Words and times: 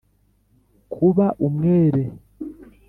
kuba 0.93 1.25
umwere. 1.47 2.03